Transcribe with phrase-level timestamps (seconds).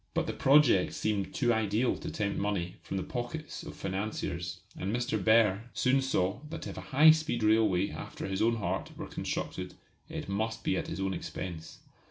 [0.15, 4.91] But the project seemed too ideal to tempt money from the pockets of financiers, and
[4.91, 5.23] Mr.
[5.23, 9.75] Behr soon saw that if a high speed railway after his own heart were constructed
[10.09, 11.81] it must be at his own expense.